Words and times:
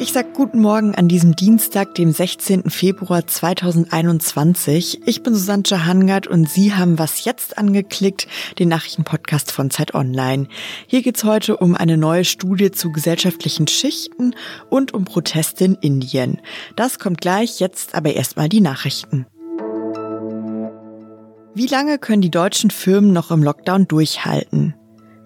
Ich 0.00 0.12
sag 0.12 0.32
guten 0.32 0.60
Morgen 0.60 0.94
an 0.94 1.08
diesem 1.08 1.34
Dienstag, 1.34 1.94
dem 1.96 2.12
16. 2.12 2.70
Februar 2.70 3.26
2021. 3.26 5.00
Ich 5.06 5.22
bin 5.22 5.34
Susanne 5.34 5.64
Hangard 5.86 6.28
und 6.28 6.48
Sie 6.48 6.72
haben 6.72 7.00
was 7.00 7.24
jetzt 7.24 7.58
angeklickt, 7.58 8.28
den 8.60 8.68
Nachrichtenpodcast 8.68 9.50
von 9.50 9.70
Zeit 9.70 9.94
Online. 9.94 10.46
Hier 10.86 11.02
geht's 11.02 11.24
heute 11.24 11.56
um 11.56 11.74
eine 11.74 11.96
neue 11.96 12.24
Studie 12.24 12.70
zu 12.70 12.92
gesellschaftlichen 12.92 13.66
Schichten 13.66 14.36
und 14.70 14.94
um 14.94 15.04
Proteste 15.04 15.64
in 15.64 15.74
Indien. 15.74 16.40
Das 16.76 17.00
kommt 17.00 17.20
gleich, 17.20 17.58
jetzt 17.58 17.94
aber 17.94 18.14
erstmal 18.14 18.48
die 18.48 18.60
Nachrichten. 18.60 19.26
Wie 21.54 21.66
lange 21.66 21.98
können 21.98 22.22
die 22.22 22.30
deutschen 22.30 22.70
Firmen 22.70 23.12
noch 23.12 23.32
im 23.32 23.42
Lockdown 23.42 23.88
durchhalten? 23.88 24.74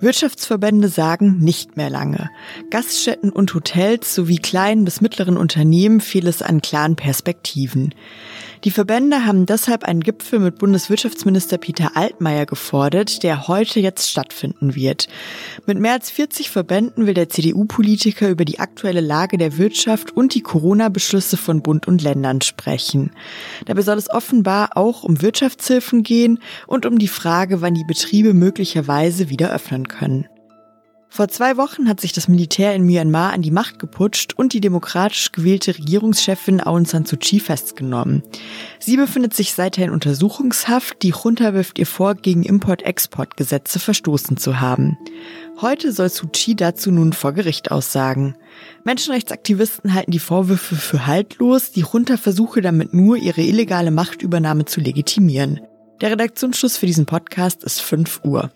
Wirtschaftsverbände 0.02 0.88
sagen 0.88 1.38
nicht 1.38 1.76
mehr 1.76 1.88
lange. 1.88 2.28
Gaststätten 2.70 3.30
und 3.30 3.54
Hotels 3.54 4.16
sowie 4.16 4.38
kleinen 4.38 4.84
bis 4.84 5.00
mittleren 5.00 5.36
Unternehmen 5.36 6.00
fehlt 6.00 6.24
es 6.24 6.42
an 6.42 6.60
klaren 6.60 6.96
Perspektiven. 6.96 7.94
Die 8.64 8.70
Verbände 8.70 9.24
haben 9.26 9.46
deshalb 9.46 9.84
einen 9.84 10.02
Gipfel 10.02 10.38
mit 10.38 10.58
Bundeswirtschaftsminister 10.58 11.58
Peter 11.58 11.96
Altmaier 11.96 12.46
gefordert, 12.46 13.22
der 13.22 13.48
heute 13.48 13.80
jetzt 13.80 14.08
stattfinden 14.08 14.74
wird. 14.74 15.08
Mit 15.66 15.78
mehr 15.78 15.92
als 15.92 16.10
40 16.10 16.50
Verbänden 16.50 17.06
will 17.06 17.14
der 17.14 17.28
CDU-Politiker 17.28 18.28
über 18.28 18.44
die 18.44 18.60
aktuelle 18.60 19.00
Lage 19.00 19.36
der 19.36 19.58
Wirtschaft 19.58 20.16
und 20.16 20.34
die 20.34 20.42
Corona-Beschlüsse 20.42 21.36
von 21.36 21.62
Bund 21.62 21.88
und 21.88 22.02
Ländern 22.02 22.40
sprechen. 22.40 23.10
Dabei 23.66 23.82
soll 23.82 23.98
es 23.98 24.10
offenbar 24.10 24.76
auch 24.76 25.02
um 25.02 25.22
Wirtschaftshilfen 25.22 26.02
gehen 26.04 26.40
und 26.66 26.86
um 26.86 26.98
die 26.98 27.08
Frage, 27.08 27.62
wann 27.62 27.74
die 27.74 27.84
Betriebe 27.84 28.32
möglicherweise 28.32 29.28
wieder 29.28 29.52
öffnen 29.52 29.88
können. 29.88 29.91
Vor 31.14 31.28
zwei 31.28 31.58
Wochen 31.58 31.90
hat 31.90 32.00
sich 32.00 32.14
das 32.14 32.26
Militär 32.26 32.74
in 32.74 32.84
Myanmar 32.84 33.34
an 33.34 33.42
die 33.42 33.50
Macht 33.50 33.78
geputscht 33.78 34.32
und 34.34 34.54
die 34.54 34.62
demokratisch 34.62 35.30
gewählte 35.30 35.76
Regierungschefin 35.76 36.62
Aung 36.62 36.86
San 36.86 37.04
Suu 37.04 37.18
Kyi 37.18 37.38
festgenommen. 37.38 38.22
Sie 38.78 38.96
befindet 38.96 39.34
sich 39.34 39.52
seither 39.52 39.84
in 39.84 39.90
Untersuchungshaft. 39.90 41.02
Die 41.02 41.10
Junta 41.10 41.52
wirft 41.52 41.78
ihr 41.78 41.84
vor, 41.84 42.14
gegen 42.14 42.44
Import-Export-Gesetze 42.44 43.78
verstoßen 43.78 44.38
zu 44.38 44.62
haben. 44.62 44.96
Heute 45.60 45.92
soll 45.92 46.08
Suu 46.08 46.28
Kyi 46.32 46.56
dazu 46.56 46.90
nun 46.90 47.12
vor 47.12 47.32
Gericht 47.32 47.70
aussagen. 47.70 48.34
Menschenrechtsaktivisten 48.84 49.92
halten 49.92 50.12
die 50.12 50.18
Vorwürfe 50.18 50.76
für 50.76 51.06
haltlos. 51.06 51.72
Die 51.72 51.84
Junta 51.92 52.16
versuche 52.16 52.62
damit 52.62 52.94
nur, 52.94 53.18
ihre 53.18 53.42
illegale 53.42 53.90
Machtübernahme 53.90 54.64
zu 54.64 54.80
legitimieren. 54.80 55.60
Der 56.00 56.10
Redaktionsschluss 56.10 56.78
für 56.78 56.86
diesen 56.86 57.04
Podcast 57.04 57.64
ist 57.64 57.82
5 57.82 58.22
Uhr. 58.24 58.50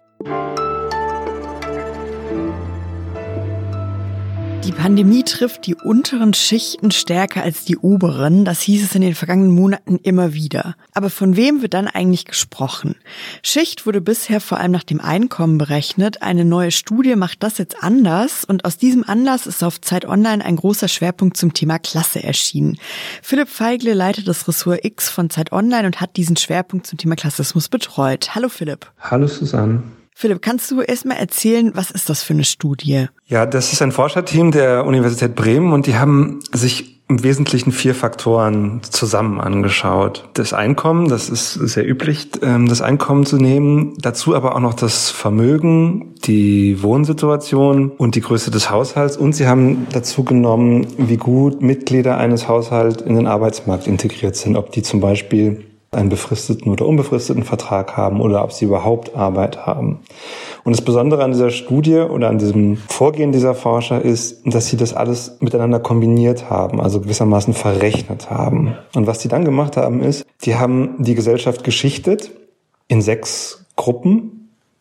Die 4.66 4.72
Pandemie 4.72 5.22
trifft 5.22 5.68
die 5.68 5.76
unteren 5.76 6.34
Schichten 6.34 6.90
stärker 6.90 7.44
als 7.44 7.64
die 7.64 7.76
oberen. 7.76 8.44
Das 8.44 8.62
hieß 8.62 8.82
es 8.82 8.96
in 8.96 9.00
den 9.00 9.14
vergangenen 9.14 9.54
Monaten 9.54 10.00
immer 10.02 10.34
wieder. 10.34 10.74
Aber 10.92 11.08
von 11.08 11.36
wem 11.36 11.62
wird 11.62 11.72
dann 11.72 11.86
eigentlich 11.86 12.24
gesprochen? 12.24 12.96
Schicht 13.44 13.86
wurde 13.86 14.00
bisher 14.00 14.40
vor 14.40 14.58
allem 14.58 14.72
nach 14.72 14.82
dem 14.82 15.00
Einkommen 15.00 15.56
berechnet. 15.56 16.20
Eine 16.20 16.44
neue 16.44 16.72
Studie 16.72 17.14
macht 17.14 17.44
das 17.44 17.58
jetzt 17.58 17.80
anders. 17.80 18.44
Und 18.44 18.64
aus 18.64 18.76
diesem 18.76 19.04
Anlass 19.08 19.46
ist 19.46 19.62
auf 19.62 19.80
Zeit 19.80 20.04
Online 20.04 20.44
ein 20.44 20.56
großer 20.56 20.88
Schwerpunkt 20.88 21.36
zum 21.36 21.54
Thema 21.54 21.78
Klasse 21.78 22.24
erschienen. 22.24 22.76
Philipp 23.22 23.48
Feigle 23.48 23.94
leitet 23.94 24.26
das 24.26 24.48
Ressort 24.48 24.84
X 24.84 25.08
von 25.08 25.30
Zeit 25.30 25.52
Online 25.52 25.86
und 25.86 26.00
hat 26.00 26.16
diesen 26.16 26.36
Schwerpunkt 26.36 26.88
zum 26.88 26.98
Thema 26.98 27.14
Klassismus 27.14 27.68
betreut. 27.68 28.34
Hallo 28.34 28.48
Philipp. 28.48 28.90
Hallo 28.98 29.28
Susanne. 29.28 29.84
Philipp, 30.18 30.40
kannst 30.40 30.70
du 30.70 30.80
erstmal 30.80 31.18
erzählen, 31.18 31.72
was 31.74 31.90
ist 31.90 32.08
das 32.08 32.22
für 32.22 32.32
eine 32.32 32.44
Studie? 32.44 33.08
Ja, 33.26 33.44
das 33.44 33.74
ist 33.74 33.82
ein 33.82 33.92
Forscherteam 33.92 34.50
der 34.50 34.86
Universität 34.86 35.34
Bremen 35.34 35.74
und 35.74 35.86
die 35.86 35.96
haben 35.96 36.40
sich 36.52 37.02
im 37.06 37.22
Wesentlichen 37.22 37.70
vier 37.70 37.94
Faktoren 37.94 38.80
zusammen 38.82 39.38
angeschaut. 39.38 40.26
Das 40.32 40.54
Einkommen, 40.54 41.08
das 41.08 41.28
ist 41.28 41.52
sehr 41.52 41.86
üblich, 41.86 42.30
ähm, 42.40 42.66
das 42.66 42.80
Einkommen 42.80 43.26
zu 43.26 43.36
nehmen. 43.36 43.92
Dazu 43.98 44.34
aber 44.34 44.56
auch 44.56 44.60
noch 44.60 44.72
das 44.72 45.10
Vermögen, 45.10 46.14
die 46.24 46.82
Wohnsituation 46.82 47.90
und 47.90 48.14
die 48.14 48.22
Größe 48.22 48.50
des 48.50 48.70
Haushalts. 48.70 49.18
Und 49.18 49.34
sie 49.34 49.46
haben 49.46 49.86
dazu 49.92 50.24
genommen, 50.24 50.86
wie 50.96 51.18
gut 51.18 51.60
Mitglieder 51.60 52.16
eines 52.16 52.48
Haushalts 52.48 53.02
in 53.02 53.16
den 53.16 53.26
Arbeitsmarkt 53.26 53.86
integriert 53.86 54.34
sind. 54.34 54.56
Ob 54.56 54.72
die 54.72 54.82
zum 54.82 55.00
Beispiel 55.00 55.62
einen 55.96 56.08
befristeten 56.08 56.70
oder 56.70 56.86
unbefristeten 56.86 57.42
Vertrag 57.42 57.96
haben 57.96 58.20
oder 58.20 58.44
ob 58.44 58.52
sie 58.52 58.66
überhaupt 58.66 59.16
Arbeit 59.16 59.66
haben. 59.66 60.00
Und 60.64 60.76
das 60.76 60.84
Besondere 60.84 61.24
an 61.24 61.32
dieser 61.32 61.50
Studie 61.50 61.98
oder 61.98 62.28
an 62.28 62.38
diesem 62.38 62.76
Vorgehen 62.88 63.32
dieser 63.32 63.54
Forscher 63.54 64.02
ist, 64.02 64.42
dass 64.44 64.68
sie 64.68 64.76
das 64.76 64.94
alles 64.94 65.38
miteinander 65.40 65.80
kombiniert 65.80 66.50
haben, 66.50 66.80
also 66.80 67.00
gewissermaßen 67.00 67.54
verrechnet 67.54 68.30
haben. 68.30 68.76
Und 68.94 69.06
was 69.06 69.20
sie 69.20 69.28
dann 69.28 69.44
gemacht 69.44 69.76
haben, 69.76 70.02
ist, 70.02 70.26
die 70.42 70.56
haben 70.56 70.96
die 70.98 71.14
Gesellschaft 71.14 71.64
geschichtet 71.64 72.30
in 72.88 73.00
sechs 73.02 73.66
Gruppen. 73.76 74.32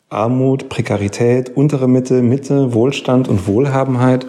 Armut, 0.08 0.68
Prekarität, 0.68 1.56
untere 1.56 1.88
Mitte, 1.88 2.22
Mitte, 2.22 2.74
Wohlstand 2.74 3.28
und 3.28 3.48
Wohlhabenheit. 3.48 4.26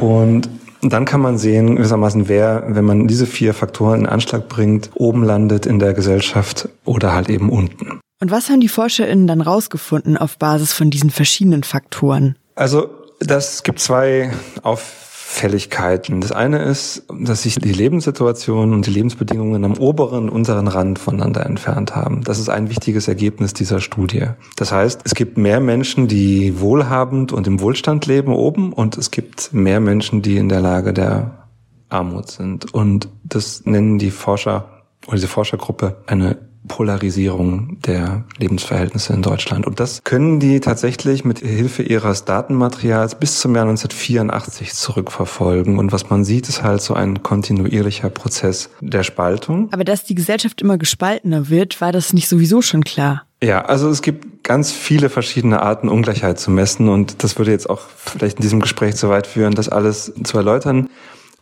Und 0.00 0.48
und 0.84 0.92
dann 0.92 1.06
kann 1.06 1.22
man 1.22 1.38
sehen, 1.38 1.76
gewissermaßen, 1.76 2.28
wer, 2.28 2.62
wenn 2.68 2.84
man 2.84 3.08
diese 3.08 3.26
vier 3.26 3.54
Faktoren 3.54 4.00
in 4.00 4.06
Anschlag 4.06 4.48
bringt, 4.48 4.90
oben 4.94 5.24
landet 5.24 5.64
in 5.64 5.78
der 5.78 5.94
Gesellschaft 5.94 6.68
oder 6.84 7.14
halt 7.14 7.30
eben 7.30 7.48
unten. 7.48 8.00
Und 8.20 8.30
was 8.30 8.50
haben 8.50 8.60
die 8.60 8.68
ForscherInnen 8.68 9.26
dann 9.26 9.40
rausgefunden 9.40 10.18
auf 10.18 10.38
Basis 10.38 10.74
von 10.74 10.90
diesen 10.90 11.08
verschiedenen 11.08 11.62
Faktoren? 11.62 12.36
Also, 12.54 12.90
das 13.18 13.62
gibt 13.62 13.80
zwei 13.80 14.30
auf 14.62 15.13
Fälligkeiten. 15.34 16.20
Das 16.20 16.30
eine 16.30 16.62
ist, 16.62 17.06
dass 17.20 17.42
sich 17.42 17.56
die 17.56 17.72
Lebenssituation 17.72 18.72
und 18.72 18.86
die 18.86 18.92
Lebensbedingungen 18.92 19.64
am 19.64 19.76
oberen 19.76 20.28
und 20.28 20.30
unteren 20.30 20.68
Rand 20.68 21.00
voneinander 21.00 21.44
entfernt 21.44 21.96
haben. 21.96 22.22
Das 22.22 22.38
ist 22.38 22.48
ein 22.48 22.70
wichtiges 22.70 23.08
Ergebnis 23.08 23.52
dieser 23.52 23.80
Studie. 23.80 24.28
Das 24.54 24.70
heißt, 24.70 25.00
es 25.04 25.16
gibt 25.16 25.36
mehr 25.36 25.58
Menschen, 25.58 26.06
die 26.06 26.60
wohlhabend 26.60 27.32
und 27.32 27.48
im 27.48 27.60
Wohlstand 27.60 28.06
leben 28.06 28.32
oben 28.32 28.72
und 28.72 28.96
es 28.96 29.10
gibt 29.10 29.52
mehr 29.52 29.80
Menschen, 29.80 30.22
die 30.22 30.36
in 30.36 30.48
der 30.48 30.60
Lage 30.60 30.92
der 30.92 31.48
Armut 31.88 32.30
sind. 32.30 32.72
Und 32.72 33.08
das 33.24 33.66
nennen 33.66 33.98
die 33.98 34.12
Forscher 34.12 34.84
oder 35.08 35.16
diese 35.16 35.28
Forschergruppe 35.28 35.96
eine 36.06 36.38
Polarisierung 36.68 37.78
der 37.86 38.24
Lebensverhältnisse 38.38 39.12
in 39.12 39.22
Deutschland. 39.22 39.66
Und 39.66 39.80
das 39.80 40.02
können 40.04 40.40
die 40.40 40.60
tatsächlich 40.60 41.24
mit 41.24 41.40
Hilfe 41.40 41.82
ihres 41.82 42.24
Datenmaterials 42.24 43.16
bis 43.16 43.40
zum 43.40 43.54
Jahr 43.54 43.64
1984 43.64 44.72
zurückverfolgen. 44.74 45.78
Und 45.78 45.92
was 45.92 46.10
man 46.10 46.24
sieht, 46.24 46.48
ist 46.48 46.62
halt 46.62 46.80
so 46.80 46.94
ein 46.94 47.22
kontinuierlicher 47.22 48.08
Prozess 48.10 48.70
der 48.80 49.02
Spaltung. 49.02 49.68
Aber 49.72 49.84
dass 49.84 50.04
die 50.04 50.14
Gesellschaft 50.14 50.62
immer 50.62 50.78
gespaltener 50.78 51.48
wird, 51.48 51.80
war 51.80 51.92
das 51.92 52.12
nicht 52.12 52.28
sowieso 52.28 52.62
schon 52.62 52.84
klar? 52.84 53.24
Ja, 53.42 53.66
also 53.66 53.90
es 53.90 54.00
gibt 54.00 54.42
ganz 54.42 54.72
viele 54.72 55.10
verschiedene 55.10 55.60
Arten, 55.60 55.88
Ungleichheit 55.88 56.38
zu 56.38 56.50
messen. 56.50 56.88
Und 56.88 57.22
das 57.22 57.36
würde 57.36 57.50
jetzt 57.50 57.68
auch 57.68 57.82
vielleicht 57.96 58.38
in 58.38 58.42
diesem 58.42 58.60
Gespräch 58.60 58.96
zu 58.96 59.10
weit 59.10 59.26
führen, 59.26 59.54
das 59.54 59.68
alles 59.68 60.12
zu 60.24 60.38
erläutern. 60.38 60.88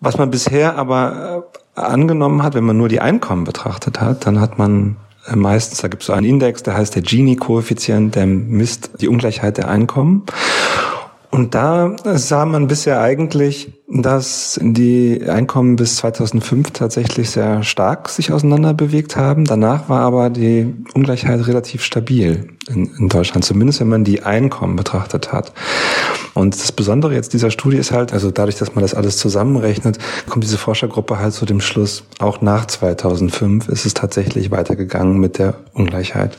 Was 0.00 0.18
man 0.18 0.30
bisher 0.32 0.76
aber 0.76 1.44
äh, 1.76 1.80
angenommen 1.80 2.42
hat, 2.42 2.54
wenn 2.54 2.64
man 2.64 2.76
nur 2.76 2.88
die 2.88 3.00
Einkommen 3.00 3.44
betrachtet 3.44 4.00
hat, 4.00 4.26
dann 4.26 4.40
hat 4.40 4.58
man 4.58 4.96
meistens, 5.34 5.80
da 5.80 5.88
gibt 5.88 6.02
es 6.02 6.06
so 6.06 6.12
einen 6.12 6.26
Index, 6.26 6.62
der 6.62 6.76
heißt 6.76 6.94
der 6.94 7.02
Gini-Koeffizient, 7.02 8.14
der 8.14 8.26
misst 8.26 8.90
die 9.00 9.08
Ungleichheit 9.08 9.56
der 9.56 9.68
Einkommen. 9.68 10.24
Und 11.30 11.54
da 11.54 11.96
sah 12.04 12.44
man 12.44 12.66
bisher 12.66 13.00
eigentlich, 13.00 13.72
dass 13.94 14.58
die 14.62 15.22
Einkommen 15.28 15.76
bis 15.76 15.97
2005 15.97 16.70
tatsächlich 16.70 17.28
sehr 17.30 17.62
stark 17.62 18.08
sich 18.08 18.32
auseinander 18.32 18.72
bewegt 18.72 19.16
haben. 19.16 19.44
Danach 19.44 19.91
war 19.91 20.00
aber 20.00 20.30
die 20.30 20.75
Ungleichheit 20.94 21.47
relativ 21.47 21.82
stabil 21.82 22.48
in, 22.69 22.91
in 22.98 23.08
Deutschland, 23.10 23.44
zumindest 23.44 23.81
wenn 23.81 23.88
man 23.88 24.04
die 24.04 24.22
Einkommen 24.22 24.76
betrachtet 24.76 25.32
hat. 25.32 25.52
Und 26.32 26.55
das 26.55 26.72
Besondere 26.72 27.12
jetzt 27.12 27.34
dieser 27.34 27.50
Studie 27.50 27.76
ist 27.76 27.93
halt, 27.93 28.14
also 28.14 28.31
dadurch, 28.31 28.56
dass 28.56 28.75
man 28.75 28.81
das 28.81 28.94
alles 28.94 29.19
zusammenrechnet, 29.19 29.99
kommt 30.26 30.44
diese 30.44 30.56
Forschergruppe 30.56 31.19
halt 31.19 31.34
zu 31.34 31.44
dem 31.44 31.61
Schluss, 31.61 32.05
auch 32.19 32.40
nach 32.40 32.66
2005 32.66 33.69
ist 33.69 33.84
es 33.84 33.93
tatsächlich 33.93 34.50
weitergegangen 34.50 35.19
mit 35.19 35.38
der 35.38 35.55
Ungleichheit. 35.75 36.38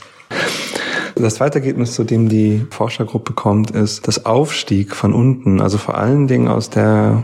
Das 1.15 1.35
zweite 1.35 1.59
Ergebnis, 1.59 1.93
zu 1.93 2.03
dem 2.03 2.27
die 2.27 2.65
Forschergruppe 2.71 3.33
kommt, 3.33 3.69
ist, 3.69 4.07
dass 4.07 4.25
Aufstieg 4.25 4.95
von 4.95 5.13
unten, 5.13 5.61
also 5.61 5.77
vor 5.77 5.95
allen 5.95 6.27
Dingen 6.27 6.47
aus 6.47 6.71
der 6.71 7.23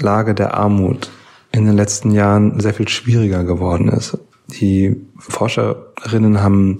Lage 0.00 0.34
der 0.34 0.54
Armut, 0.54 1.10
in 1.52 1.66
den 1.66 1.76
letzten 1.76 2.10
Jahren 2.10 2.60
sehr 2.60 2.74
viel 2.74 2.88
schwieriger 2.88 3.44
geworden 3.44 3.88
ist. 3.88 4.18
Die 4.60 4.96
Forscherinnen 5.18 6.42
haben 6.42 6.78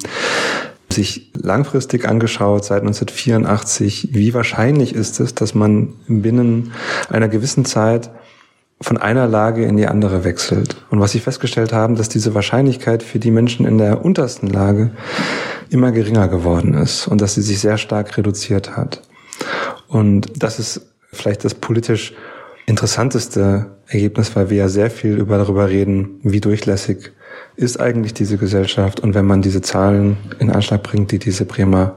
sich 0.91 1.31
langfristig 1.35 2.09
angeschaut, 2.09 2.65
seit 2.65 2.81
1984, 2.81 4.09
wie 4.13 4.33
wahrscheinlich 4.35 4.95
ist 4.95 5.21
es, 5.21 5.35
dass 5.35 5.55
man 5.55 5.95
binnen 6.07 6.73
einer 7.11 7.29
gewissen 7.29 7.65
Zeit 7.65 8.11
von 8.81 8.97
einer 8.97 9.27
Lage 9.27 9.65
in 9.65 9.77
die 9.77 9.87
andere 9.87 10.25
wechselt. 10.25 10.77
Und 10.91 11.01
was 11.01 11.13
sie 11.13 11.21
festgestellt 11.21 11.73
haben, 11.73 11.97
dass 11.97 12.09
diese 12.09 12.35
Wahrscheinlichkeit 12.35 13.03
für 13.03 13.19
die 13.19 13.31
Menschen 13.31 13.67
in 13.67 13.79
der 13.79 14.05
untersten 14.05 14.47
Lage 14.47 14.93
immer 15.69 15.93
geringer 15.93 16.29
geworden 16.29 16.75
ist 16.75 17.09
und 17.09 17.21
dass 17.21 17.35
sie 17.35 17.43
sich 17.43 17.61
sehr 17.61 17.77
stark 17.77 18.17
reduziert 18.17 18.77
hat. 18.77 19.03
Und 19.89 20.43
das 20.43 20.59
ist 20.59 20.87
vielleicht 21.13 21.45
das 21.45 21.55
politisch 21.55 22.15
interessanteste 22.69 23.67
Ergebnis, 23.87 24.37
weil 24.37 24.51
wir 24.51 24.59
ja 24.59 24.69
sehr 24.69 24.91
viel 24.91 25.17
über 25.17 25.39
darüber 25.39 25.69
reden, 25.69 26.21
wie 26.23 26.41
durchlässig 26.41 27.13
ist 27.57 27.81
eigentlich 27.81 28.13
diese 28.13 28.37
Gesellschaft. 28.37 29.01
Und 29.01 29.15
wenn 29.15 29.25
man 29.25 29.41
diese 29.43 29.63
Zahlen 29.63 30.19
in 30.39 30.51
Anschlag 30.51 30.83
bringt, 30.83 31.11
die 31.11 31.19
diese 31.19 31.47
Bremer 31.47 31.97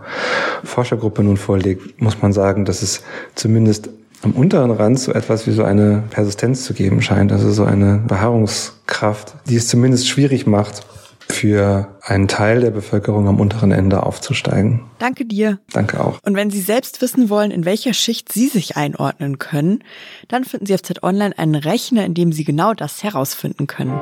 Forschergruppe 0.63 1.23
nun 1.23 1.37
vorlegt, 1.37 2.01
muss 2.01 2.21
man 2.21 2.31
sagen, 2.31 2.63
dass 2.63 2.81
es 2.81 3.03
zumindest 3.35 3.89
am 4.23 4.31
unteren 4.31 4.71
Rand 4.71 4.99
so 4.99 5.11
etwas 5.11 5.45
wie 5.45 5.51
so 5.51 5.63
eine 5.63 6.03
Persistenz 6.09 6.63
zu 6.63 6.73
geben 6.73 7.01
scheint, 7.01 7.31
also 7.31 7.51
so 7.51 7.65
eine 7.65 8.01
Beharrungskraft, 8.07 9.35
die 9.49 9.57
es 9.57 9.67
zumindest 9.67 10.07
schwierig 10.07 10.47
macht, 10.47 10.85
für 11.41 11.97
einen 12.03 12.27
Teil 12.27 12.61
der 12.61 12.69
Bevölkerung 12.69 13.27
am 13.27 13.39
unteren 13.39 13.71
Ende 13.71 14.03
aufzusteigen. 14.03 14.83
Danke 14.99 15.25
dir. 15.25 15.57
Danke 15.73 15.99
auch. 15.99 16.19
Und 16.23 16.35
wenn 16.35 16.51
Sie 16.51 16.61
selbst 16.61 17.01
wissen 17.01 17.31
wollen, 17.31 17.49
in 17.49 17.65
welcher 17.65 17.95
Schicht 17.95 18.31
Sie 18.31 18.47
sich 18.47 18.77
einordnen 18.77 19.39
können, 19.39 19.83
dann 20.27 20.43
finden 20.43 20.67
Sie 20.67 20.75
auf 20.75 20.83
Z 20.83 21.01
Online 21.01 21.35
einen 21.39 21.55
Rechner, 21.55 22.05
in 22.05 22.13
dem 22.13 22.31
Sie 22.31 22.43
genau 22.43 22.75
das 22.75 23.01
herausfinden 23.01 23.65
können. 23.65 23.99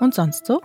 Und 0.00 0.14
sonst 0.14 0.44
so? 0.44 0.60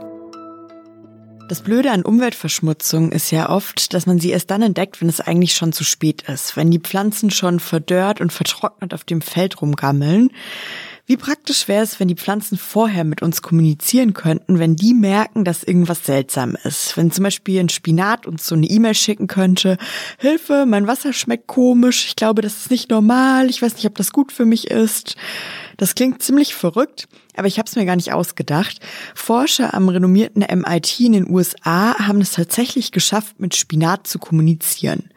Das 1.47 1.61
Blöde 1.61 1.91
an 1.91 2.03
Umweltverschmutzung 2.03 3.13
ist 3.13 3.31
ja 3.31 3.49
oft, 3.49 3.93
dass 3.93 4.05
man 4.05 4.19
sie 4.19 4.31
erst 4.31 4.51
dann 4.51 4.61
entdeckt, 4.61 4.99
wenn 4.99 5.07
es 5.07 5.21
eigentlich 5.21 5.55
schon 5.55 5.71
zu 5.71 5.85
spät 5.85 6.23
ist, 6.23 6.57
wenn 6.57 6.69
die 6.69 6.79
Pflanzen 6.79 7.31
schon 7.31 7.61
verdörrt 7.61 8.19
und 8.19 8.33
vertrocknet 8.33 8.93
auf 8.93 9.05
dem 9.05 9.21
Feld 9.21 9.61
rumgammeln. 9.61 10.31
Wie 11.05 11.17
praktisch 11.17 11.67
wäre 11.67 11.83
es, 11.83 11.99
wenn 11.99 12.07
die 12.07 12.15
Pflanzen 12.15 12.57
vorher 12.57 13.03
mit 13.03 13.21
uns 13.21 13.41
kommunizieren 13.41 14.13
könnten, 14.13 14.57
wenn 14.57 14.77
die 14.77 14.93
merken, 14.93 15.43
dass 15.43 15.61
irgendwas 15.65 16.05
seltsam 16.05 16.55
ist. 16.63 16.95
Wenn 16.95 17.11
zum 17.11 17.25
Beispiel 17.25 17.59
ein 17.59 17.67
Spinat 17.67 18.25
uns 18.25 18.47
so 18.47 18.55
eine 18.55 18.67
E-Mail 18.67 18.93
schicken 18.93 19.27
könnte, 19.27 19.77
Hilfe, 20.17 20.65
mein 20.65 20.87
Wasser 20.87 21.11
schmeckt 21.11 21.47
komisch, 21.47 22.05
ich 22.07 22.15
glaube, 22.15 22.41
das 22.41 22.55
ist 22.55 22.71
nicht 22.71 22.89
normal, 22.89 23.49
ich 23.49 23.61
weiß 23.61 23.75
nicht, 23.75 23.85
ob 23.85 23.95
das 23.95 24.13
gut 24.13 24.31
für 24.31 24.45
mich 24.45 24.71
ist. 24.71 25.17
Das 25.75 25.93
klingt 25.93 26.23
ziemlich 26.23 26.55
verrückt, 26.55 27.09
aber 27.35 27.47
ich 27.47 27.59
habe 27.59 27.67
es 27.67 27.75
mir 27.75 27.85
gar 27.85 27.97
nicht 27.97 28.13
ausgedacht. 28.13 28.79
Forscher 29.13 29.73
am 29.73 29.89
renommierten 29.89 30.41
MIT 30.41 31.01
in 31.01 31.11
den 31.11 31.29
USA 31.29 31.95
haben 31.99 32.21
es 32.21 32.31
tatsächlich 32.31 32.93
geschafft, 32.93 33.41
mit 33.41 33.57
Spinat 33.57 34.07
zu 34.07 34.19
kommunizieren. 34.19 35.09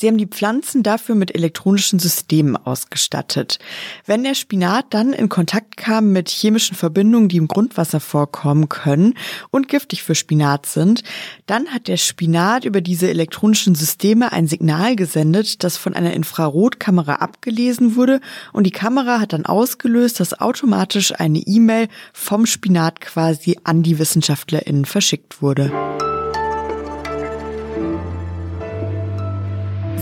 Sie 0.00 0.06
haben 0.06 0.16
die 0.16 0.26
Pflanzen 0.26 0.82
dafür 0.82 1.14
mit 1.14 1.34
elektronischen 1.34 1.98
Systemen 1.98 2.56
ausgestattet. 2.56 3.58
Wenn 4.06 4.24
der 4.24 4.34
Spinat 4.34 4.86
dann 4.94 5.12
in 5.12 5.28
Kontakt 5.28 5.76
kam 5.76 6.12
mit 6.12 6.30
chemischen 6.30 6.74
Verbindungen, 6.74 7.28
die 7.28 7.36
im 7.36 7.48
Grundwasser 7.48 8.00
vorkommen 8.00 8.70
können 8.70 9.12
und 9.50 9.68
giftig 9.68 10.02
für 10.02 10.14
Spinat 10.14 10.64
sind, 10.64 11.02
dann 11.44 11.68
hat 11.68 11.86
der 11.86 11.98
Spinat 11.98 12.64
über 12.64 12.80
diese 12.80 13.10
elektronischen 13.10 13.74
Systeme 13.74 14.32
ein 14.32 14.46
Signal 14.46 14.96
gesendet, 14.96 15.62
das 15.64 15.76
von 15.76 15.92
einer 15.92 16.14
Infrarotkamera 16.14 17.16
abgelesen 17.16 17.94
wurde 17.94 18.22
und 18.54 18.64
die 18.64 18.70
Kamera 18.70 19.20
hat 19.20 19.34
dann 19.34 19.44
ausgelöst, 19.44 20.18
dass 20.18 20.40
automatisch 20.40 21.12
eine 21.20 21.40
E-Mail 21.40 21.88
vom 22.14 22.46
Spinat 22.46 23.02
quasi 23.02 23.58
an 23.64 23.82
die 23.82 23.98
WissenschaftlerInnen 23.98 24.86
verschickt 24.86 25.42
wurde. 25.42 25.70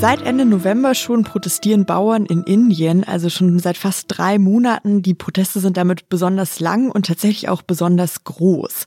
Seit 0.00 0.22
Ende 0.22 0.44
November 0.44 0.94
schon 0.94 1.24
protestieren 1.24 1.84
Bauern 1.84 2.24
in 2.24 2.44
Indien, 2.44 3.02
also 3.02 3.28
schon 3.28 3.58
seit 3.58 3.76
fast 3.76 4.04
drei 4.06 4.38
Monaten. 4.38 5.02
Die 5.02 5.12
Proteste 5.12 5.58
sind 5.58 5.76
damit 5.76 6.08
besonders 6.08 6.60
lang 6.60 6.88
und 6.88 7.06
tatsächlich 7.06 7.48
auch 7.48 7.62
besonders 7.62 8.22
groß. 8.22 8.84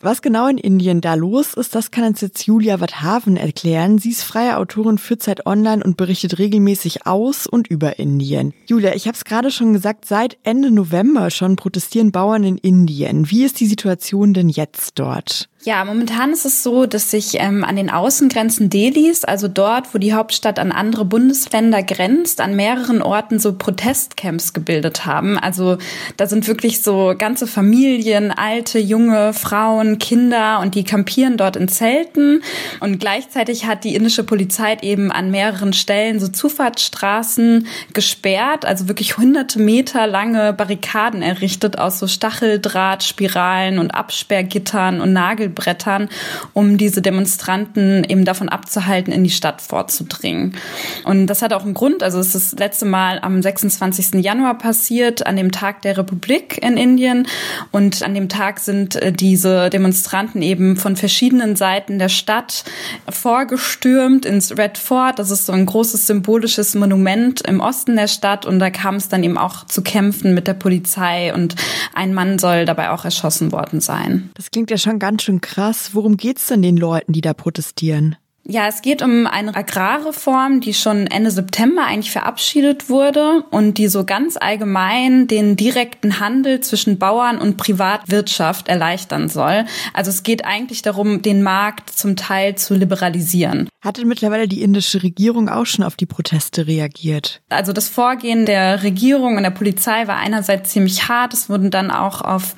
Was 0.00 0.20
genau 0.20 0.48
in 0.48 0.58
Indien 0.58 1.00
da 1.00 1.14
los 1.14 1.54
ist, 1.54 1.74
das 1.74 1.90
kann 1.90 2.04
uns 2.04 2.20
jetzt 2.20 2.46
Julia 2.46 2.78
Wadhaven 2.78 3.38
erklären. 3.38 3.96
Sie 3.96 4.10
ist 4.10 4.22
freie 4.22 4.58
Autorin 4.58 4.98
für 4.98 5.16
Zeit 5.16 5.46
Online 5.46 5.82
und 5.82 5.96
berichtet 5.96 6.38
regelmäßig 6.38 7.06
aus 7.06 7.46
und 7.46 7.66
über 7.68 7.98
Indien. 7.98 8.52
Julia, 8.66 8.94
ich 8.94 9.06
habe 9.06 9.16
es 9.16 9.24
gerade 9.24 9.50
schon 9.50 9.72
gesagt, 9.72 10.04
seit 10.04 10.36
Ende 10.42 10.70
November 10.70 11.30
schon 11.30 11.56
protestieren 11.56 12.12
Bauern 12.12 12.44
in 12.44 12.58
Indien. 12.58 13.30
Wie 13.30 13.44
ist 13.44 13.60
die 13.60 13.66
Situation 13.66 14.34
denn 14.34 14.50
jetzt 14.50 14.98
dort? 14.98 15.48
Ja, 15.62 15.84
momentan 15.84 16.32
ist 16.32 16.46
es 16.46 16.62
so, 16.62 16.86
dass 16.86 17.10
sich 17.10 17.34
ähm, 17.34 17.64
an 17.64 17.76
den 17.76 17.90
Außengrenzen 17.90 18.70
Delis, 18.70 19.24
also 19.24 19.46
dort, 19.46 19.92
wo 19.92 19.98
die 19.98 20.14
Hauptstadt 20.14 20.58
an 20.58 20.72
andere 20.72 21.04
Bundesländer 21.04 21.82
grenzt, 21.82 22.40
an 22.40 22.56
mehreren 22.56 23.02
Orten 23.02 23.38
so 23.38 23.52
Protestcamps 23.52 24.54
gebildet 24.54 25.04
haben. 25.04 25.38
Also 25.38 25.76
da 26.16 26.26
sind 26.26 26.48
wirklich 26.48 26.80
so 26.80 27.14
ganze 27.16 27.46
Familien, 27.46 28.30
alte, 28.30 28.78
junge 28.78 29.34
Frauen, 29.34 29.98
Kinder 29.98 30.60
und 30.60 30.76
die 30.76 30.84
kampieren 30.84 31.36
dort 31.36 31.56
in 31.56 31.68
Zelten. 31.68 32.42
Und 32.80 32.98
gleichzeitig 32.98 33.66
hat 33.66 33.84
die 33.84 33.94
indische 33.94 34.24
Polizei 34.24 34.78
eben 34.80 35.12
an 35.12 35.30
mehreren 35.30 35.74
Stellen 35.74 36.20
so 36.20 36.28
Zufahrtsstraßen 36.28 37.66
gesperrt, 37.92 38.64
also 38.64 38.88
wirklich 38.88 39.18
hunderte 39.18 39.58
Meter 39.58 40.06
lange 40.06 40.54
Barrikaden 40.54 41.20
errichtet 41.20 41.78
aus 41.78 41.98
so 41.98 42.06
Stacheldrahtspiralen 42.06 43.78
und 43.78 43.90
Absperrgittern 43.90 45.02
und 45.02 45.12
Nagel 45.12 45.49
Brettern, 45.50 46.08
um 46.52 46.78
diese 46.78 47.02
Demonstranten 47.02 48.04
eben 48.04 48.24
davon 48.24 48.48
abzuhalten, 48.48 49.12
in 49.12 49.24
die 49.24 49.30
Stadt 49.30 49.60
vorzudringen. 49.60 50.56
Und 51.04 51.26
das 51.26 51.42
hat 51.42 51.52
auch 51.52 51.64
einen 51.64 51.74
Grund. 51.74 52.02
Also 52.02 52.18
es 52.18 52.34
ist 52.34 52.52
das 52.52 52.58
letzte 52.58 52.86
Mal 52.86 53.18
am 53.20 53.42
26. 53.42 54.22
Januar 54.22 54.58
passiert, 54.58 55.26
an 55.26 55.36
dem 55.36 55.52
Tag 55.52 55.82
der 55.82 55.96
Republik 55.96 56.58
in 56.62 56.76
Indien. 56.76 57.26
Und 57.70 58.02
an 58.02 58.14
dem 58.14 58.28
Tag 58.28 58.60
sind 58.60 58.96
äh, 58.96 59.12
diese 59.12 59.70
Demonstranten 59.70 60.42
eben 60.42 60.76
von 60.76 60.96
verschiedenen 60.96 61.56
Seiten 61.56 61.98
der 61.98 62.08
Stadt 62.08 62.64
vorgestürmt 63.08 64.24
ins 64.26 64.56
Red 64.56 64.78
Fort. 64.78 65.18
Das 65.18 65.30
ist 65.30 65.46
so 65.46 65.52
ein 65.52 65.66
großes 65.66 66.06
symbolisches 66.06 66.74
Monument 66.74 67.40
im 67.42 67.60
Osten 67.60 67.96
der 67.96 68.08
Stadt. 68.08 68.46
Und 68.46 68.58
da 68.58 68.70
kam 68.70 68.96
es 68.96 69.08
dann 69.08 69.22
eben 69.22 69.38
auch 69.38 69.66
zu 69.66 69.82
Kämpfen 69.82 70.34
mit 70.34 70.46
der 70.46 70.54
Polizei. 70.54 71.32
Und 71.34 71.56
ein 71.94 72.14
Mann 72.14 72.38
soll 72.38 72.64
dabei 72.64 72.90
auch 72.90 73.04
erschossen 73.04 73.52
worden 73.52 73.80
sein. 73.80 74.30
Das 74.34 74.50
klingt 74.50 74.70
ja 74.70 74.78
schon 74.78 74.98
ganz 74.98 75.22
schön 75.22 75.39
krass. 75.40 75.90
Worum 75.94 76.16
geht's 76.16 76.46
denn 76.46 76.62
den 76.62 76.76
Leuten, 76.76 77.12
die 77.12 77.20
da 77.20 77.34
protestieren? 77.34 78.16
Ja, 78.44 78.66
es 78.66 78.82
geht 78.82 79.00
um 79.00 79.28
eine 79.28 79.54
Agrarreform, 79.54 80.60
die 80.60 80.74
schon 80.74 81.06
Ende 81.06 81.30
September 81.30 81.84
eigentlich 81.84 82.10
verabschiedet 82.10 82.88
wurde 82.88 83.44
und 83.50 83.78
die 83.78 83.86
so 83.86 84.04
ganz 84.04 84.36
allgemein 84.36 85.28
den 85.28 85.54
direkten 85.56 86.18
Handel 86.18 86.60
zwischen 86.60 86.98
Bauern 86.98 87.38
und 87.38 87.58
Privatwirtschaft 87.58 88.66
erleichtern 88.66 89.28
soll. 89.28 89.66
Also 89.92 90.10
es 90.10 90.24
geht 90.24 90.44
eigentlich 90.44 90.82
darum, 90.82 91.22
den 91.22 91.42
Markt 91.42 91.90
zum 91.90 92.16
Teil 92.16 92.56
zu 92.56 92.74
liberalisieren. 92.74 93.69
Hat 93.82 93.96
denn 93.96 94.08
mittlerweile 94.08 94.46
die 94.46 94.60
indische 94.62 95.02
Regierung 95.02 95.48
auch 95.48 95.64
schon 95.64 95.86
auf 95.86 95.96
die 95.96 96.04
Proteste 96.04 96.66
reagiert? 96.66 97.40
Also 97.48 97.72
das 97.72 97.88
Vorgehen 97.88 98.44
der 98.44 98.82
Regierung 98.82 99.38
und 99.38 99.42
der 99.42 99.50
Polizei 99.50 100.06
war 100.06 100.16
einerseits 100.16 100.72
ziemlich 100.72 101.08
hart. 101.08 101.32
Es 101.32 101.48
wurden 101.48 101.70
dann 101.70 101.90
auch 101.90 102.20
auf 102.20 102.56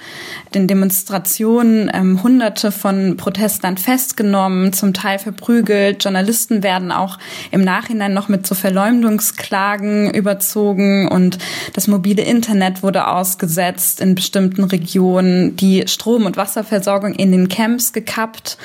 den 0.52 0.66
Demonstrationen 0.66 1.88
ähm, 1.94 2.24
Hunderte 2.24 2.72
von 2.72 3.16
Protestern 3.16 3.78
festgenommen, 3.78 4.72
zum 4.72 4.94
Teil 4.94 5.20
verprügelt. 5.20 6.02
Journalisten 6.02 6.64
werden 6.64 6.90
auch 6.90 7.18
im 7.52 7.62
Nachhinein 7.62 8.12
noch 8.12 8.28
mit 8.28 8.44
so 8.44 8.56
Verleumdungsklagen 8.56 10.12
überzogen 10.12 11.06
und 11.06 11.38
das 11.72 11.86
mobile 11.86 12.22
Internet 12.22 12.82
wurde 12.82 13.06
ausgesetzt 13.06 14.00
in 14.00 14.16
bestimmten 14.16 14.64
Regionen, 14.64 15.54
die 15.54 15.84
Strom- 15.86 16.26
und 16.26 16.36
Wasserversorgung 16.36 17.14
in 17.14 17.30
den 17.30 17.48
Camps 17.48 17.92
gekappt. 17.92 18.58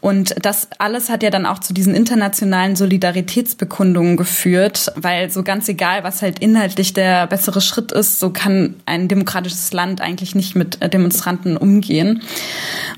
Und 0.00 0.34
das 0.40 0.68
alles 0.78 1.10
hat 1.10 1.22
ja 1.22 1.28
dann 1.28 1.44
auch 1.44 1.58
zu 1.58 1.74
diesen 1.74 1.89
diesen 1.90 1.94
internationalen 1.94 2.76
Solidaritätsbekundungen 2.76 4.16
geführt, 4.16 4.92
weil 4.96 5.30
so 5.30 5.42
ganz 5.42 5.68
egal, 5.68 6.04
was 6.04 6.22
halt 6.22 6.38
inhaltlich 6.38 6.92
der 6.92 7.26
bessere 7.26 7.60
Schritt 7.60 7.92
ist, 7.92 8.20
so 8.20 8.30
kann 8.30 8.76
ein 8.86 9.08
demokratisches 9.08 9.72
Land 9.72 10.00
eigentlich 10.00 10.34
nicht 10.34 10.54
mit 10.54 10.80
äh, 10.80 10.88
Demonstranten 10.88 11.56
umgehen. 11.56 12.22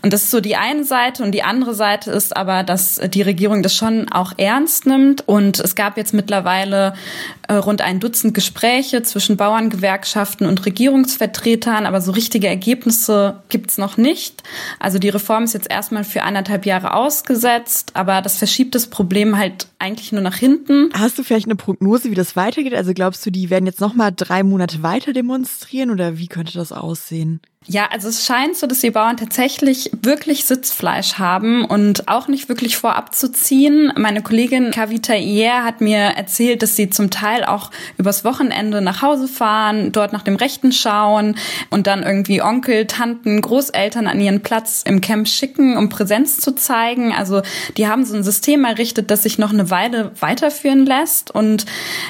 Und 0.03 0.13
das 0.13 0.25
ist 0.25 0.31
so 0.31 0.41
die 0.41 0.57
eine 0.57 0.85
Seite 0.85 1.23
und 1.23 1.33
die 1.33 1.43
andere 1.43 1.75
Seite 1.75 2.11
ist 2.11 2.37
aber, 2.37 2.63
dass 2.63 2.97
die 2.97 3.23
Regierung 3.23 3.63
das 3.63 3.75
schon 3.75 4.11
auch 4.11 4.33
ernst 4.37 4.87
nimmt 4.87 5.27
und 5.27 5.61
es 5.61 5.75
gab 5.75 5.97
jetzt 5.97 6.13
mittlerweile 6.13 6.95
äh, 7.49 7.55
rund 7.55 7.81
ein 7.81 8.01
Dutzend 8.01 8.35
Gespräche 8.35 9.03
zwischen 9.03 9.37
Bauerngewerkschaften 9.37 10.47
und 10.47 10.65
Regierungsvertretern, 10.67 11.87
aber 11.87 12.01
so 12.01 12.13
richtige 12.13 12.49
Ergebnisse 12.49 13.37
gibt's 13.49 13.79
noch 13.79 13.97
nicht. 13.97 14.43
Also 14.79 14.99
die 14.99 15.09
Reform 15.09 15.45
ist 15.45 15.55
jetzt 15.55 15.71
erstmal 15.71 16.05
für 16.05 16.23
anderthalb 16.23 16.67
Jahre 16.67 16.95
ausgesetzt, 16.95 17.93
aber 17.95 18.23
das 18.23 18.39
verschiebt 18.39 18.75
das 18.83 18.91
Problem 18.91 19.39
halt 19.39 19.69
eigentlich 19.79 20.13
nur 20.13 20.23
nach 20.23 20.37
hinten. 20.37 20.91
Hast 20.95 21.19
du 21.19 21.23
vielleicht 21.23 21.47
eine 21.47 21.57
Prognose, 21.57 22.11
wie 22.11 22.15
das 22.15 22.37
weitergeht? 22.37 22.75
Also 22.75 22.93
glaubst 22.93 23.25
du, 23.25 23.31
die 23.31 23.51
werden 23.51 23.67
jetzt 23.67 23.81
noch 23.81 23.95
mal 23.95 24.11
drei 24.11 24.43
Monate 24.43 24.83
weiter 24.83 25.13
demonstrieren 25.13 25.91
oder 25.91 26.19
wie 26.19 26.27
könnte 26.27 26.55
das 26.55 26.73
aussehen? 26.73 27.41
Ja, 27.69 27.89
also 27.93 28.09
es 28.09 28.27
scheint 28.27 28.57
so, 28.57 28.67
dass 28.67 28.81
die 28.81 28.91
Bauern 28.91 29.17
tatsächlich 29.17 29.89
wirklich 30.03 30.47
Sitzfleisch 30.47 31.15
haben 31.21 31.65
und 31.65 32.09
auch 32.09 32.27
nicht 32.27 32.49
wirklich 32.49 32.77
vorab 32.77 33.15
zu 33.15 33.31
ziehen. 33.31 33.93
Meine 33.97 34.21
Kollegin 34.21 34.73
Kavita 34.73 35.15
Iyer 35.15 35.63
hat 35.63 35.81
mir 35.81 35.99
erzählt, 35.99 36.63
dass 36.63 36.75
sie 36.75 36.91
zum 36.91 37.11
Teil 37.11 37.45
auch 37.45 37.71
übers 37.99 38.25
Wochenende 38.25 38.81
nach 38.81 39.01
Hause 39.01 39.29
fahren, 39.29 39.93
dort 39.93 40.13
nach 40.13 40.23
dem 40.23 40.35
Rechten 40.35 40.73
schauen 40.73 41.37
und 41.71 41.87
dann 41.87 42.03
irgendwie 42.03 42.43
Onkel, 42.43 42.89
Tanten, 42.89 43.41
Großeltern 43.41 44.09
an 44.09 44.21
ihren 44.21 44.43
Platz 44.43 44.83
im 44.85 45.01
Camp 45.01 45.29
schicken, 45.29 45.77
um 45.77 45.89
Präsenz 45.89 46.39
zu 46.39 46.57
zeigen. 46.57 47.13
Also 47.13 47.43
die 47.77 47.87
haben 47.87 48.05
so 48.05 48.17
ein 48.17 48.25
System 48.25 48.65
errichtet, 48.65 49.13
das 49.13 49.23
sich 49.23 49.39
noch 49.39 49.53
eine 49.53 49.71
Weile 49.71 50.11
weiterführen 50.19 50.85
lässt 50.85 51.31
und 51.31 51.65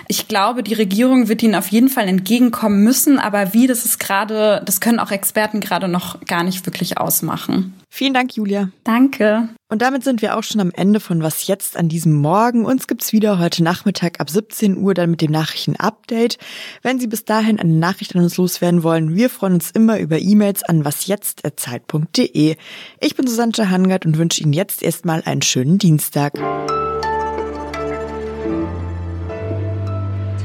ich 0.09 0.28
glaube, 0.28 0.62
die 0.62 0.75
Regierung 0.75 1.28
wird 1.28 1.42
ihnen 1.42 1.56
auf 1.56 1.68
jeden 1.68 1.90
Fall 1.90 2.09
entgegenkommen 2.09 2.82
müssen, 2.82 3.18
aber 3.18 3.52
wie, 3.52 3.66
das 3.66 3.85
ist 3.85 4.00
gerade, 4.00 4.62
das 4.64 4.80
können 4.80 4.99
auch 4.99 5.11
Experten 5.11 5.41
Experten 5.42 5.61
gerade 5.61 5.88
noch 5.88 6.20
gar 6.20 6.44
nicht 6.44 6.64
wirklich 6.66 6.99
ausmachen. 6.99 7.75
Vielen 7.88 8.14
Dank, 8.14 8.37
Julia. 8.37 8.70
Danke. 8.84 9.49
Und 9.68 9.82
damit 9.82 10.04
sind 10.04 10.22
wir 10.22 10.37
auch 10.37 10.44
schon 10.44 10.61
am 10.61 10.70
Ende 10.70 11.00
von 11.00 11.20
Was 11.20 11.49
jetzt 11.49 11.76
an 11.76 11.88
diesem 11.88 12.12
Morgen. 12.12 12.64
Uns 12.64 12.87
gibt's 12.87 13.12
wieder 13.12 13.40
heute 13.40 13.64
Nachmittag 13.64 14.20
ab 14.20 14.30
17 14.30 14.76
Uhr 14.76 14.94
dann 14.94 15.11
mit 15.11 15.20
dem 15.20 15.32
Nachrichten-Update. 15.32 16.38
Wenn 16.82 17.00
Sie 17.00 17.08
bis 17.08 17.25
dahin 17.25 17.58
eine 17.58 17.72
Nachricht 17.72 18.14
an 18.14 18.22
uns 18.22 18.37
loswerden 18.37 18.84
wollen, 18.84 19.16
wir 19.16 19.28
freuen 19.28 19.54
uns 19.54 19.72
immer 19.72 19.99
über 19.99 20.20
E-Mails 20.20 20.62
an 20.62 20.84
wasjetzt.zeit.de. 20.84 22.54
Ich 23.00 23.16
bin 23.16 23.26
Susanne 23.26 23.68
Hangard 23.68 24.06
und 24.06 24.18
wünsche 24.18 24.44
Ihnen 24.44 24.52
jetzt 24.52 24.80
erstmal 24.80 25.22
einen 25.25 25.42
schönen 25.42 25.78
Dienstag. 25.78 26.34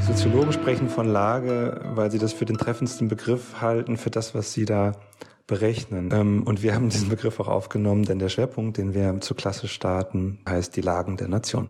Soziologen 0.07 0.53
sprechen 0.53 0.87
von 0.87 1.05
Lage, 1.05 1.81
weil 1.93 2.09
sie 2.11 2.17
das 2.17 2.31
für 2.31 2.45
den 2.45 2.57
treffendsten 2.57 3.09
Begriff 3.09 3.59
halten, 3.59 3.97
für 3.97 4.09
das, 4.09 4.33
was 4.33 4.53
sie 4.53 4.63
da 4.63 4.93
berechnen. 5.47 6.11
Ähm, 6.13 6.43
und 6.43 6.63
wir 6.63 6.73
haben 6.73 6.87
diesen 6.87 7.09
Begriff 7.09 7.41
auch 7.41 7.49
aufgenommen, 7.49 8.03
denn 8.03 8.17
der 8.17 8.29
Schwerpunkt, 8.29 8.77
den 8.77 8.93
wir 8.93 9.19
zur 9.19 9.35
Klasse 9.35 9.67
starten, 9.67 10.39
heißt 10.47 10.77
die 10.77 10.81
Lagen 10.81 11.17
der 11.17 11.27
Nation. 11.27 11.65